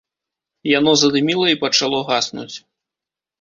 Яно 0.77 0.91
задыміла 1.01 1.45
і 1.51 1.59
пачало 1.65 2.01
гаснуць. 2.09 2.51